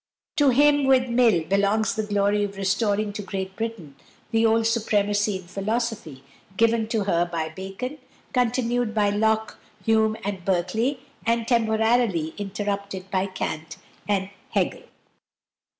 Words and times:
To 0.37 0.49
him, 0.49 0.85
with 0.85 1.09
Mill, 1.09 1.43
belongs 1.43 1.93
the 1.93 2.01
glory 2.01 2.43
of 2.43 2.57
restoring 2.57 3.13
to 3.13 3.21
Great 3.21 3.55
Britain 3.55 3.95
the 4.31 4.47
old 4.47 4.65
supremacy 4.65 5.35
in 5.37 5.43
philosophy 5.43 6.23
given 6.57 6.87
to 6.87 7.03
her 7.03 7.23
by 7.23 7.49
Bacon, 7.49 7.99
continued 8.33 8.95
by 8.95 9.11
Locke, 9.11 9.59
Hume, 9.85 10.17
and 10.23 10.43
Berkeley, 10.43 11.01
but 11.23 11.47
temporarily 11.47 12.33
interrupted 12.39 13.11
by 13.11 13.27
Kant 13.27 13.77
and 14.09 14.31
Hegel. 14.49 14.81